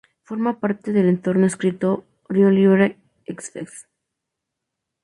[0.23, 3.85] Forma parte del entorno de escritorio libre Xfce.